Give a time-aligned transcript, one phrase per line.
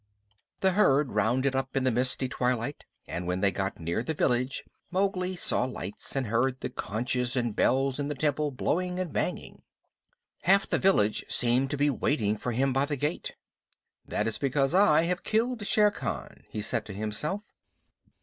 [0.61, 4.63] The herd rounded up in the misty twilight, and when they got near the village
[4.89, 9.61] Mowgli saw lights, and heard the conches and bells in the temple blowing and banging.
[10.41, 13.35] Half the village seemed to be waiting for him by the gate.
[14.03, 17.53] "That is because I have killed Shere Khan," he said to himself.